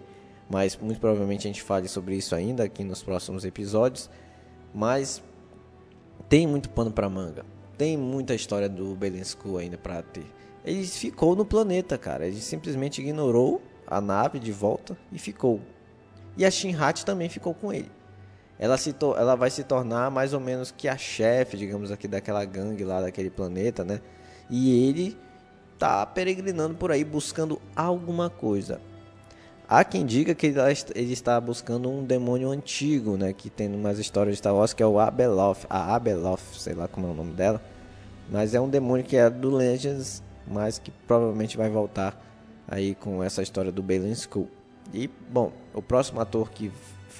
[0.49, 4.09] mas muito provavelmente a gente fale sobre isso ainda aqui nos próximos episódios.
[4.73, 5.21] Mas
[6.29, 7.45] tem muito pano para manga.
[7.77, 10.25] Tem muita história do Belensku ainda para ter.
[10.63, 12.25] Ele ficou no planeta, cara.
[12.25, 15.59] Ele simplesmente ignorou a nave de volta e ficou.
[16.37, 17.91] E a Shinhat também ficou com ele
[18.61, 22.45] ela, se ela vai se tornar mais ou menos que a chefe, digamos aqui, daquela
[22.45, 23.99] gangue lá daquele planeta, né?
[24.51, 25.17] E ele
[25.79, 28.79] tá peregrinando por aí buscando alguma coisa.
[29.67, 30.53] Há quem diga que
[30.93, 33.33] ele está buscando um demônio antigo, né?
[33.33, 36.87] Que tem umas histórias de Star Wars que é o Abeloth, a Abeloth, sei lá
[36.87, 37.59] como é o nome dela,
[38.29, 42.15] Mas é um demônio que é do Legends, mas que provavelmente vai voltar
[42.67, 44.47] aí com essa história do Balen School.
[44.93, 46.71] E, bom, o próximo ator que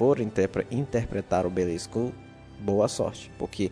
[0.01, 2.11] for interpre interpretar o School,
[2.59, 3.71] boa sorte, porque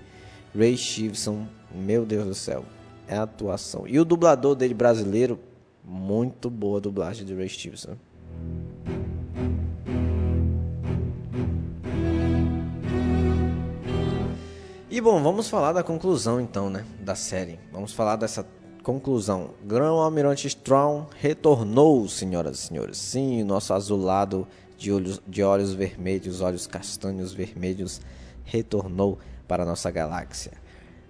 [0.55, 2.63] Ray Stevenson, meu Deus do céu,
[3.07, 3.87] é a atuação.
[3.87, 5.39] E o dublador dele brasileiro,
[5.83, 7.95] muito boa a dublagem de Ray Stevenson.
[14.87, 17.59] E bom, vamos falar da conclusão então, né, da série.
[17.71, 18.45] Vamos falar dessa
[18.83, 19.49] conclusão.
[19.65, 22.99] Grão Almirante Strong retornou, senhoras e senhores.
[22.99, 24.47] Sim, o nosso azulado
[24.79, 28.01] de olhos, de olhos vermelhos, olhos castanhos vermelhos,
[28.43, 30.53] retornou para nossa galáxia.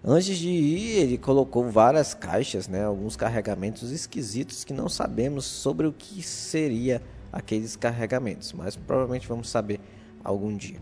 [0.03, 5.87] Antes de ir, ele colocou várias caixas, né, alguns carregamentos esquisitos que não sabemos sobre
[5.87, 7.01] o que seria
[7.31, 9.79] aqueles carregamentos, mas provavelmente vamos saber
[10.23, 10.79] algum dia.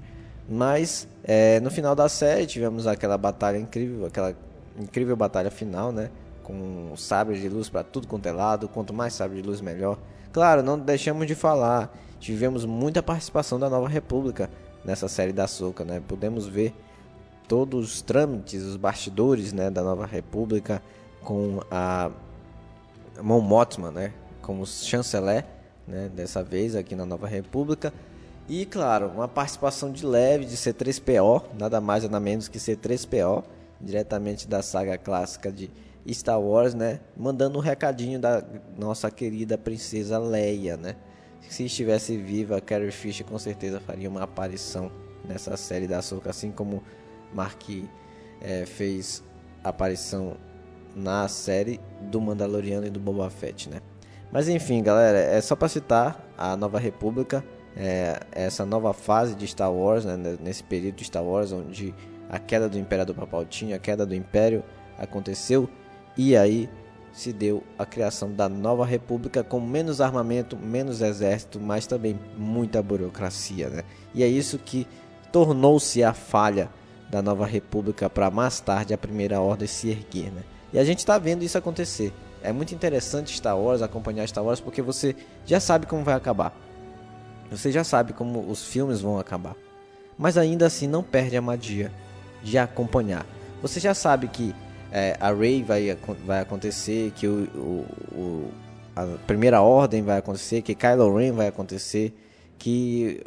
[0.47, 4.34] Mas é, no final da série tivemos aquela batalha incrível, aquela
[4.80, 6.10] incrível batalha final, né?
[6.43, 8.69] Com sabres de luz para tudo quanto é lado.
[8.69, 10.00] Quanto mais sabre de luz, melhor.
[10.38, 11.91] Claro, não deixamos de falar.
[12.19, 14.52] Tivemos muita participação da Nova República
[14.86, 16.00] nessa série da Soca, né?
[16.08, 16.76] Podemos ver
[17.47, 20.80] todos os trâmites, os bastidores, né, da Nova República
[21.23, 22.12] com a
[23.19, 23.41] Mon
[23.91, 25.43] né, como chanceler,
[25.88, 27.91] né, dessa vez aqui na Nova República.
[28.47, 33.43] E claro, uma participação de leve de C3PO, nada mais nada menos que C3PO,
[33.82, 35.67] diretamente da saga clássica de
[36.13, 37.00] Star Wars, né?
[37.15, 38.43] Mandando um recadinho da
[38.78, 40.96] nossa querida princesa Leia, né?
[41.50, 44.91] Se estivesse viva, Carrie Fisher com certeza faria uma aparição
[45.26, 46.84] nessa série da Ahsoka, assim como
[47.34, 47.63] Mark
[48.41, 49.24] é, fez
[49.63, 50.38] aparição
[50.96, 53.82] na série do Mandaloriano e do Boba Fett, né?
[54.32, 57.43] Mas enfim, galera, é só para citar a Nova República
[57.78, 61.93] é, essa nova fase de Star Wars, né, nesse período de Star Wars, onde
[62.28, 64.63] a queda do Imperador Palpatine, a queda do Império
[64.98, 65.70] aconteceu
[66.17, 66.69] e aí
[67.13, 72.82] se deu a criação da Nova República com menos armamento, menos exército, mas também muita
[72.82, 73.84] burocracia, né?
[74.13, 74.88] E é isso que
[75.32, 76.69] tornou-se a falha
[77.10, 80.43] da Nova República para mais tarde a Primeira Ordem se erguer, né?
[80.71, 82.13] E a gente está vendo isso acontecer.
[82.43, 86.56] É muito interessante Star Wars, acompanhar Star Wars, porque você já sabe como vai acabar.
[87.49, 89.56] Você já sabe como os filmes vão acabar.
[90.17, 91.91] Mas ainda assim não perde a magia
[92.43, 93.25] de acompanhar.
[93.62, 94.53] Você já sabe que
[94.91, 98.52] é, a Rey vai, vai acontecer, que o, o, o,
[98.95, 102.13] a primeira ordem vai acontecer, que Kylo Ren vai acontecer,
[102.58, 103.23] que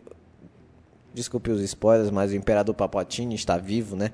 [1.12, 4.12] desculpe os spoilers, mas o Imperador Palpatine está vivo, né?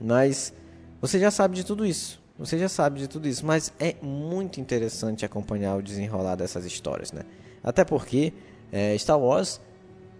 [0.00, 0.52] Mas
[1.00, 2.20] você já sabe de tudo isso.
[2.38, 7.12] Você já sabe de tudo isso, mas é muito interessante acompanhar o desenrolar dessas histórias,
[7.12, 7.22] né?
[7.62, 8.32] Até porque
[8.72, 9.60] é, Star Wars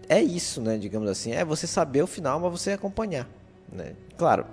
[0.07, 0.77] é isso, né?
[0.77, 3.27] Digamos assim, é você saber o final, mas você acompanhar,
[3.71, 3.93] né?
[4.17, 4.45] Claro,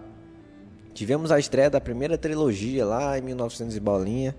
[0.94, 4.36] tivemos a estreia da primeira trilogia lá em 1900 e bolinha,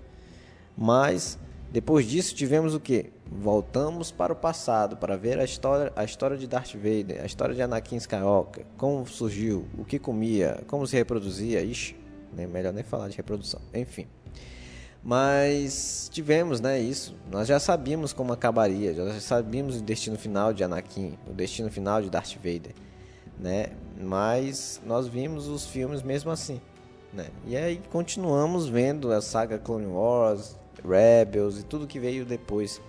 [0.76, 1.38] mas
[1.72, 3.10] depois disso tivemos o que?
[3.26, 7.54] Voltamos para o passado para ver a história, a história de Darth Vader, a história
[7.54, 11.96] de Anakin Skywalker, como surgiu, o que comia, como se reproduzia, ixi,
[12.36, 14.06] nem melhor nem falar de reprodução, enfim.
[15.02, 17.16] Mas tivemos, né, isso.
[17.30, 22.00] Nós já sabíamos como acabaria, já sabíamos o destino final de Anakin, o destino final
[22.00, 22.72] de Darth Vader,
[23.38, 23.70] né?
[24.02, 26.60] Mas nós vimos os filmes mesmo assim,
[27.12, 27.28] né?
[27.46, 32.80] E aí continuamos vendo a saga Clone Wars, Rebels e tudo que veio depois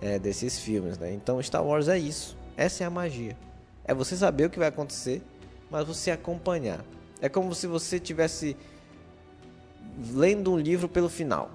[0.00, 1.12] é, desses filmes, né?
[1.12, 2.36] Então Star Wars é isso.
[2.56, 3.36] Essa é a magia.
[3.84, 5.22] É você saber o que vai acontecer,
[5.70, 6.84] mas você acompanhar.
[7.20, 8.56] É como se você tivesse
[10.12, 11.50] lendo um livro pelo final.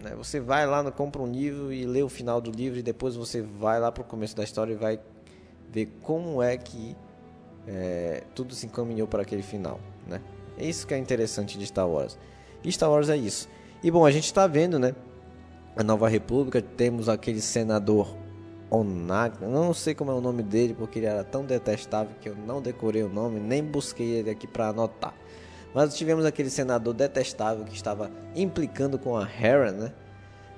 [0.00, 0.14] Né?
[0.16, 3.42] Você vai lá, compra um livro e lê o final do livro e depois você
[3.42, 5.00] vai lá para o começo da história e vai
[5.70, 6.96] ver como é que
[7.66, 9.80] é, tudo se encaminhou para aquele final.
[10.06, 10.20] Né?
[10.56, 12.18] É isso que é interessante de Star Wars.
[12.62, 13.48] E Star Wars é isso.
[13.82, 14.94] E bom, a gente está vendo, né?
[15.74, 18.14] A Nova República, temos aquele senador
[18.70, 22.34] Onaga, não sei como é o nome dele, porque ele era tão detestável que eu
[22.34, 25.14] não decorei o nome, nem busquei ele aqui para anotar.
[25.74, 29.92] Mas tivemos aquele senador detestável que estava implicando com a Hera, né?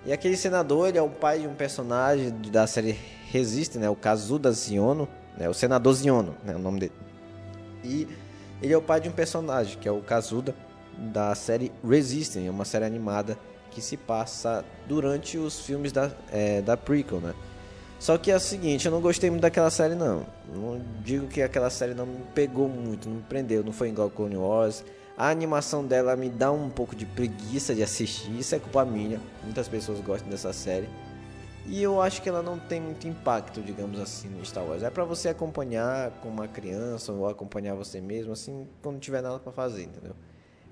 [0.07, 2.97] E aquele senador, ele é o pai de um personagem da série
[3.31, 3.88] Resiste, né?
[3.88, 5.49] O Kazuda Ziono, né?
[5.49, 6.55] O senador Ziono, né?
[6.55, 6.92] O nome dele.
[7.83, 8.09] E
[8.62, 10.55] ele é o pai de um personagem, que é o Kazuda,
[10.97, 13.37] da série Resisting, uma série animada
[13.70, 17.35] que se passa durante os filmes da, é, da prequel, né?
[17.99, 20.27] Só que é o seguinte, eu não gostei muito daquela série não.
[20.53, 24.11] Não digo que aquela série não me pegou muito, não me prendeu, não foi igual
[24.11, 24.85] Clone Wars.
[25.16, 29.20] A animação dela me dá um pouco de preguiça de assistir, isso é culpa minha.
[29.42, 30.88] Muitas pessoas gostam dessa série.
[31.66, 34.83] E eu acho que ela não tem muito impacto, digamos assim, no Star Wars.
[34.83, 39.38] É para você acompanhar com uma criança ou acompanhar você mesmo, assim, quando tiver nada
[39.38, 40.14] para fazer, entendeu?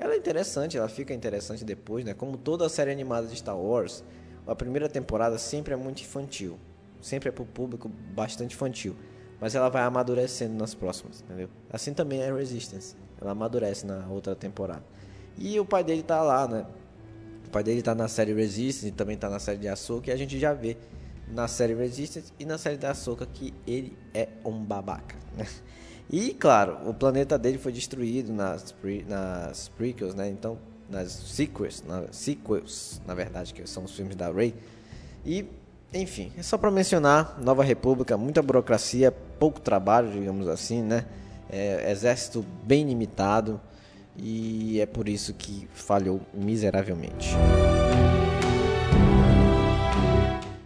[0.02, 2.12] ela é interessante, ela fica interessante depois, né?
[2.12, 4.02] Como toda a série animada de Star Wars,
[4.46, 6.58] a primeira temporada sempre é muito infantil,
[7.00, 8.96] sempre é para o público bastante infantil,
[9.40, 11.48] mas ela vai amadurecendo nas próximas, entendeu?
[11.70, 14.82] Assim também é Resistance, ela amadurece na outra temporada.
[15.38, 16.66] E o pai dele tá lá, né?
[17.52, 20.16] Pai dele tá na série Resistance e também tá na série de Ahsoka e a
[20.16, 20.74] gente já vê
[21.28, 25.46] na série Resistance e na série da Ahsoka que ele é um babaca, né?
[26.10, 30.28] E, claro, o planeta dele foi destruído nas, pre, nas prequels, né?
[30.28, 34.54] Então, nas sequels, na, sequels, na verdade, que são os filmes da Rey.
[35.24, 35.46] E,
[35.92, 41.06] enfim, é só para mencionar, Nova República, muita burocracia, pouco trabalho, digamos assim, né?
[41.50, 43.60] É, exército bem limitado
[44.16, 47.30] e é por isso que falhou miseravelmente.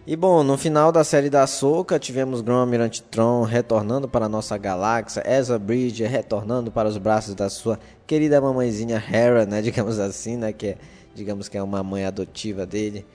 [0.09, 4.29] E bom, no final da série da Soca, tivemos Grão Almirante Tron retornando para a
[4.29, 9.99] nossa galáxia, Ezra Bridger retornando para os braços da sua querida mamãezinha Hera, né, digamos
[9.99, 10.77] assim, né, que é,
[11.13, 13.05] digamos que é uma mãe adotiva dele.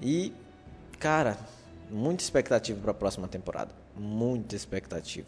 [0.00, 0.32] E
[1.00, 1.36] cara,
[1.90, 5.26] muita expectativa para a próxima temporada, muita expectativa.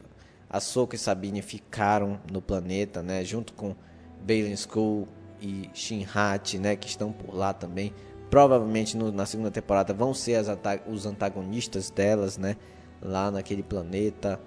[0.48, 3.74] A Soca e Sabine ficaram no planeta, né, junto com
[4.22, 5.08] Bailen School
[5.40, 7.92] e Shinhat, né, que estão por lá também
[8.30, 10.42] provavelmente no, na segunda temporada vão ser
[10.86, 12.56] os antagonistas delas, né?
[13.00, 14.40] Lá naquele planeta.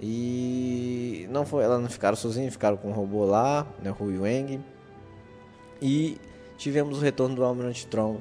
[0.00, 3.94] E não foi, elas não ficaram sozinhas, ficaram com o robô lá, né?
[3.98, 4.60] Hui Wang.
[5.80, 6.18] E
[6.56, 8.20] tivemos o retorno do Almirante Tron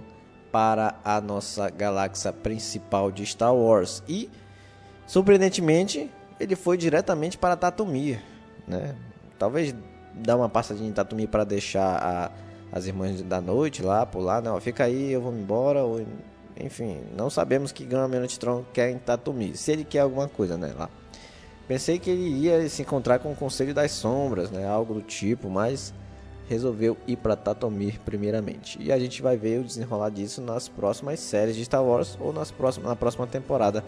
[0.52, 4.04] para a nossa galáxia principal de Star Wars.
[4.08, 4.30] E
[5.08, 6.10] surpreendentemente,
[6.40, 8.20] ele foi diretamente para Tatooine,
[8.68, 8.96] né?
[9.38, 9.74] Talvez
[10.14, 12.32] dar uma passadinha em Tatooine para deixar a
[12.72, 16.06] as irmãs da noite lá, por lá, não, fica aí, eu vou embora, ou,
[16.58, 20.74] enfim, não sabemos que Almirante Tron quer em Tatooine, se ele quer alguma coisa, né,
[20.78, 20.90] lá.
[21.68, 25.50] Pensei que ele ia se encontrar com o Conselho das Sombras, né, algo do tipo,
[25.50, 25.94] mas
[26.48, 28.78] resolveu ir para Tatomir primeiramente.
[28.82, 32.34] E a gente vai ver o desenrolar disso nas próximas séries de Star Wars ou
[32.34, 33.86] nas próximas, na próxima temporada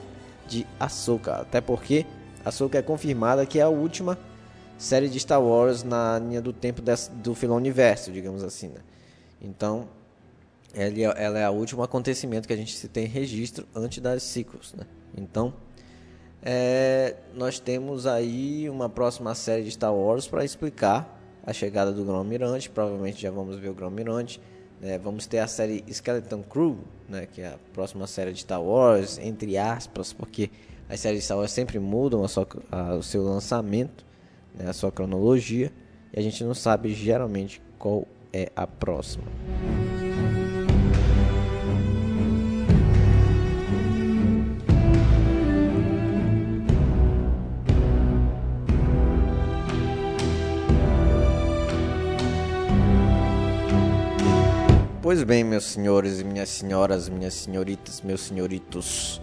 [0.48, 1.36] de Ahsoka.
[1.36, 2.06] Até porque
[2.46, 4.18] Ahsoka é confirmada que é a última
[4.78, 8.68] série de Star Wars na linha do tempo desse, do filão universo, digamos assim.
[8.68, 8.82] Né?
[9.42, 9.88] Então,
[10.74, 14.74] ela, é, ela é o último acontecimento que a gente tem registro antes das sequels.
[14.74, 14.86] Né?
[15.16, 15.54] Então,
[16.42, 22.04] é, nós temos aí uma próxima série de Star Wars para explicar a chegada do
[22.04, 22.70] Grão Mirante.
[22.70, 24.42] Provavelmente já vamos ver o Grão Mirante.
[24.82, 24.98] Né?
[24.98, 27.28] Vamos ter a série Skeleton Crew, né?
[27.32, 30.50] que é a próxima série de Star Wars, entre aspas, porque
[30.90, 34.06] as séries de Star Wars sempre mudam a sua, a, o seu lançamento
[34.54, 35.72] né, a sua cronologia,
[36.14, 39.24] e a gente não sabe geralmente qual é a próxima.
[55.02, 59.22] Pois bem, meus senhores e minhas senhoras, minhas senhoritas, meus senhoritos,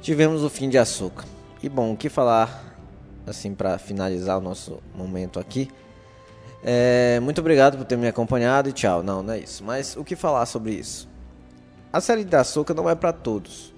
[0.00, 1.26] tivemos o fim de açúcar.
[1.62, 2.71] E bom, o que falar
[3.26, 5.68] assim para finalizar o nosso momento aqui.
[6.62, 9.02] É, muito obrigado por ter me acompanhado e tchau.
[9.02, 9.64] Não, não é isso.
[9.64, 11.08] Mas o que falar sobre isso?
[11.92, 13.74] A série da Açúcar não é para todos.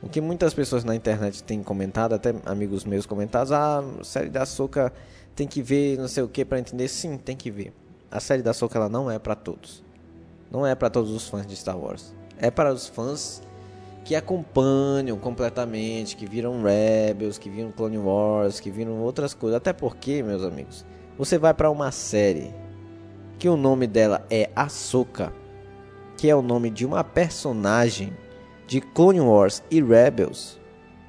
[0.00, 4.28] O que muitas pessoas na internet têm comentado, até amigos meus comentados, ah, a série
[4.28, 4.92] da Açúcar
[5.34, 6.88] tem que ver não sei o que para entender.
[6.88, 7.72] Sim, tem que ver.
[8.10, 9.82] A série da Açúcar ela não é para todos.
[10.50, 12.14] Não é para todos os fãs de Star Wars.
[12.38, 13.42] É para os fãs
[14.04, 19.56] que acompanham completamente, que viram Rebels, que viram Clone Wars, que viram outras coisas.
[19.56, 20.84] Até porque, meus amigos,
[21.16, 22.54] você vai para uma série
[23.38, 25.32] que o nome dela é Ahsoka,
[26.18, 28.12] que é o nome de uma personagem
[28.66, 30.60] de Clone Wars e Rebels.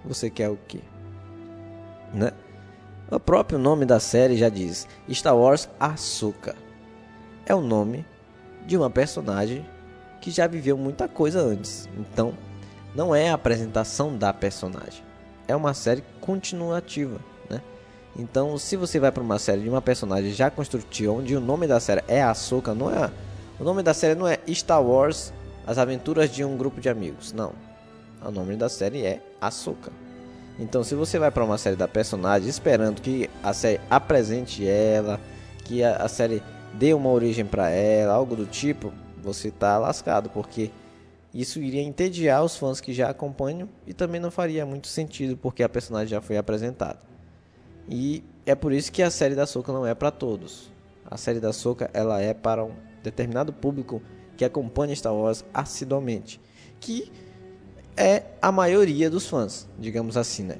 [0.06, 0.80] Você quer o quê?
[2.14, 2.32] Né?
[3.12, 6.56] O próprio nome da série já diz: Star Wars Ahsoka.
[7.46, 8.06] É o nome
[8.66, 9.66] de uma personagem
[10.22, 11.88] que já viveu muita coisa antes.
[11.98, 12.34] Então,
[12.96, 15.04] não é a apresentação da personagem.
[15.48, 17.20] É uma série continuativa,
[17.50, 17.62] né?
[18.18, 21.68] Então, se você vai para uma série de uma personagem já construtiva, onde o nome
[21.68, 23.12] da série é Ahsoka, não é
[23.60, 25.34] o nome da série não é Star Wars:
[25.66, 27.32] As Aventuras de um Grupo de Amigos.
[27.32, 27.54] Não.
[28.24, 29.92] O nome da série é Ahsoka.
[30.58, 35.20] Então, se você vai para uma série da personagem esperando que a série apresente ela,
[35.64, 36.42] que a, a série
[36.74, 38.92] dê uma origem para ela, algo do tipo,
[39.22, 40.72] você tá lascado, porque
[41.42, 45.64] isso iria entediar os fãs que já acompanham e também não faria muito sentido porque
[45.64, 47.00] a personagem já foi apresentada.
[47.90, 50.72] E é por isso que a série da Soca não é para todos.
[51.04, 52.72] A série da Soca ela é para um
[53.04, 54.02] determinado público
[54.38, 56.40] que acompanha Star Wars assiduamente,
[56.80, 57.12] que
[57.98, 60.56] é a maioria dos fãs, digamos assim, né?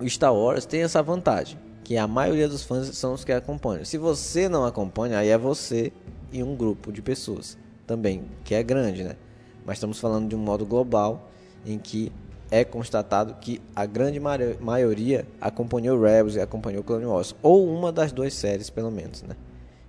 [0.00, 3.84] O Star Wars tem essa vantagem, que a maioria dos fãs são os que acompanham.
[3.84, 5.92] Se você não acompanha, aí é você
[6.32, 9.16] e um grupo de pessoas também, que é grande, né?
[9.64, 11.30] Mas estamos falando de um modo global
[11.64, 12.12] em que
[12.50, 14.20] é constatado que a grande
[14.60, 19.34] maioria acompanhou Rebels e acompanhou Clone Wars, ou uma das duas séries, pelo menos, né?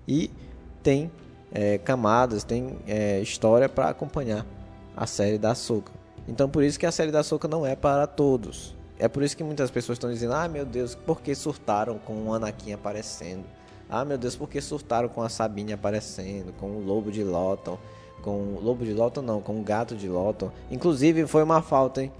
[0.07, 0.31] E
[0.81, 1.11] tem
[1.51, 4.45] é, camadas, tem é, história para acompanhar
[4.95, 5.91] a série da Ahsoka.
[6.27, 8.75] Então, por isso que a série da Ahsoka não é para todos.
[8.97, 12.13] É por isso que muitas pessoas estão dizendo: ah, meu Deus, por que surtaram com
[12.27, 13.43] o Anakin aparecendo?
[13.89, 17.77] Ah, meu Deus, por que surtaram com a Sabine aparecendo, com o Lobo de Lothon,
[18.21, 20.51] com o Lobo de Lothon não, com o Gato de Lothon.
[20.71, 22.11] Inclusive foi uma falta, hein?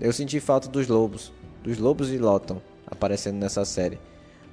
[0.00, 1.32] Eu senti falta dos lobos,
[1.62, 2.60] dos lobos de Lothon
[2.90, 3.98] aparecendo nessa série.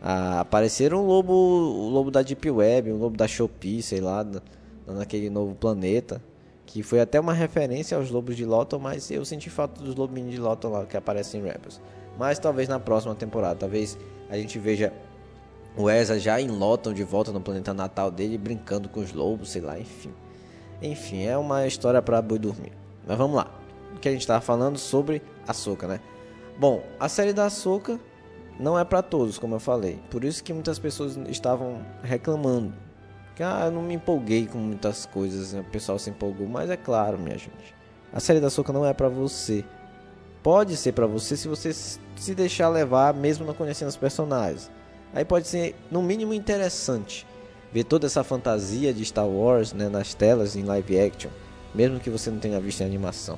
[0.02, 4.26] Ah, apareceram o lobo, o lobo da Deep Web, o lobo da Shopee, sei lá,
[4.86, 6.22] naquele novo planeta,
[6.66, 10.32] que foi até uma referência aos lobos de Lothon, mas eu senti falta dos lobinhos
[10.32, 11.82] de Lothon lá que aparecem em Rebels.
[12.18, 13.98] Mas talvez na próxima temporada, talvez
[14.30, 14.94] a gente veja
[15.76, 19.52] o Ezra já em Lothon de volta no planeta natal dele, brincando com os lobos,
[19.52, 20.12] sei lá, enfim.
[20.82, 22.72] Enfim, é uma história para boi dormir.
[23.06, 23.48] Mas vamos lá.
[23.96, 26.00] O que a gente estava falando sobre a Soca, né?
[26.60, 28.00] Bom, a série da Soca
[28.60, 30.00] não é para todos, como eu falei.
[30.10, 32.74] Por isso que muitas pessoas estavam reclamando.
[33.40, 35.62] Ah, eu não me empolguei com muitas coisas, né?
[35.62, 37.76] o pessoal se empolgou, mas é claro, minha gente.
[38.12, 39.64] A série da Soca não é para você.
[40.42, 44.72] Pode ser para você se você se deixar levar, mesmo não conhecendo os personagens.
[45.14, 47.28] Aí pode ser no mínimo interessante
[47.72, 51.30] ver toda essa fantasia de Star Wars, né, nas telas em live action,
[51.74, 53.38] mesmo que você não tenha visto em animação.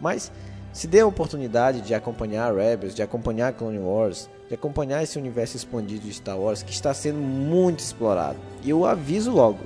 [0.00, 0.32] Mas
[0.72, 5.56] se dê a oportunidade de acompanhar Rebels, de acompanhar Clone Wars, de acompanhar esse universo
[5.56, 8.38] expandido de Star Wars que está sendo muito explorado.
[8.62, 9.60] E eu aviso logo,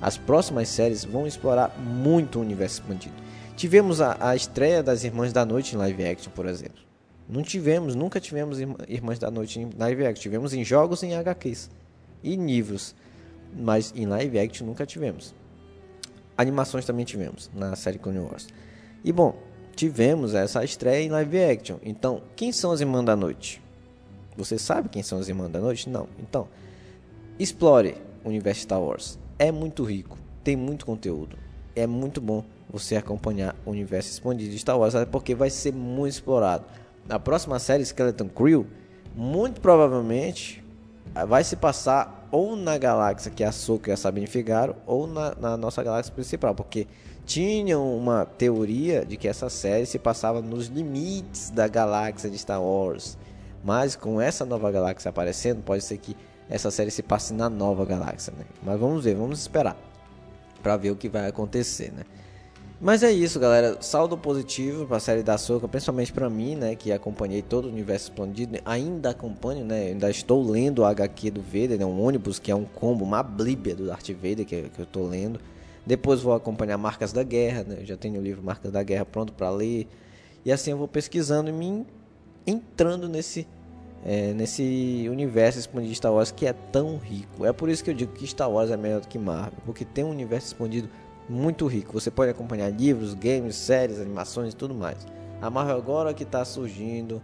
[0.00, 3.14] as próximas séries vão explorar muito o universo expandido.
[3.56, 6.84] Tivemos a, a estreia das Irmãs da Noite em live action, por exemplo.
[7.28, 10.22] Não tivemos, nunca tivemos Irmãs da Noite em live action.
[10.22, 11.70] Tivemos em jogos em HQs
[12.22, 12.94] e livros,
[13.56, 15.34] mas em live action nunca tivemos.
[16.36, 18.48] Animações também tivemos na série Clone Wars.
[19.02, 19.34] E bom,
[19.74, 21.78] tivemos essa estreia em live action.
[21.82, 23.62] Então, quem são as Irmãs da Noite?
[24.36, 25.88] Você sabe quem são as Irmãs da Noite?
[25.88, 26.08] Não.
[26.18, 26.46] Então,
[27.38, 29.18] explore o universo Star Wars.
[29.38, 31.38] É muito rico, tem muito conteúdo.
[31.74, 36.12] É muito bom você acompanhar o universo expandido de Star Wars, porque vai ser muito
[36.12, 36.64] explorado.
[37.06, 38.66] Na próxima série Skeleton Crew,
[39.14, 40.62] muito provavelmente
[41.28, 45.34] vai se passar ou na galáxia que a Soka e a Sabine Figaro, ou na,
[45.36, 46.86] na nossa galáxia principal, porque
[47.24, 52.62] tinham uma teoria de que essa série se passava nos limites da galáxia de Star
[52.62, 53.16] Wars.
[53.64, 56.14] Mas com essa nova galáxia aparecendo, pode ser que
[56.46, 58.44] essa série se passe na nova galáxia, né?
[58.62, 59.74] Mas vamos ver, vamos esperar
[60.62, 62.02] para ver o que vai acontecer, né?
[62.78, 63.78] Mas é isso, galera.
[63.80, 67.68] Saldo positivo para a série da Soca, principalmente para mim, né, que acompanhei todo o
[67.68, 68.58] universo expandido.
[68.66, 69.86] Ainda acompanho, né?
[69.86, 73.22] Ainda estou lendo o HQ do Vader, né, um ônibus que é um combo, uma
[73.22, 75.40] blíbia do Darth Vader que, que eu estou lendo.
[75.86, 77.76] Depois vou acompanhar Marcas da Guerra, né?
[77.80, 79.88] Eu já tenho o livro Marcas da Guerra pronto para ler.
[80.44, 81.86] E assim eu vou pesquisando e me
[82.46, 83.46] entrando nesse
[84.04, 87.46] é, nesse universo expandido de Star Wars que é tão rico.
[87.46, 89.84] É por isso que eu digo que Star Wars é melhor do que Marvel, porque
[89.84, 90.88] tem um universo expandido
[91.28, 91.92] muito rico.
[91.92, 95.06] Você pode acompanhar livros, games, séries, animações e tudo mais.
[95.40, 97.20] A Marvel agora que está surgindo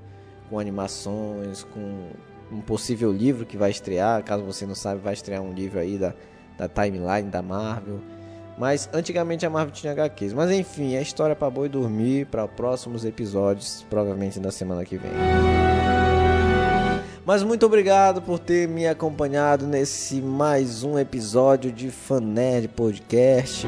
[0.50, 2.10] com animações, com
[2.50, 4.22] um possível livro que vai estrear.
[4.22, 6.14] Caso você não sabe, vai estrear um livro aí da,
[6.58, 8.00] da timeline da Marvel.
[8.58, 10.34] Mas antigamente a Marvel tinha HQs.
[10.34, 15.12] Mas enfim, é história para boi dormir para próximos episódios, provavelmente na semana que vem.
[17.24, 23.64] Mas muito obrigado por ter me acompanhado nesse mais um episódio de Fanerd Podcast.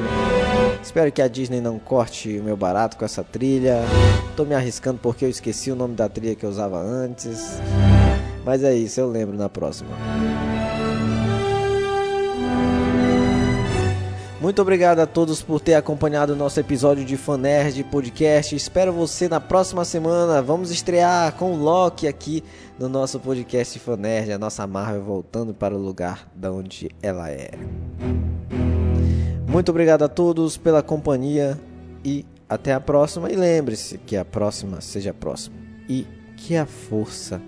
[0.83, 3.79] Espero que a Disney não corte o meu barato com essa trilha.
[4.37, 7.61] Tô me arriscando porque eu esqueci o nome da trilha que eu usava antes.
[8.45, 9.91] Mas é isso, eu lembro na próxima.
[14.45, 18.55] Muito obrigado a todos por ter acompanhado o nosso episódio de Fanerd Podcast.
[18.55, 20.43] Espero você na próxima semana.
[20.43, 22.45] Vamos estrear com Loki aqui
[22.79, 27.53] no nosso podcast Fanerd, a nossa Marvel voltando para o lugar de onde ela é.
[29.49, 31.59] Muito obrigado a todos pela companhia
[32.05, 33.33] e até a próxima.
[33.33, 35.57] E lembre-se que a próxima seja a próxima
[35.89, 37.41] e que a força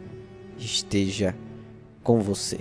[0.57, 1.37] esteja
[2.03, 2.61] com você.